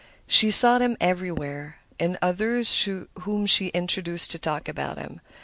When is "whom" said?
3.19-3.45